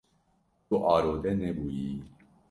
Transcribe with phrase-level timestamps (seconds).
[0.67, 1.99] Tu arode nebûyîyî.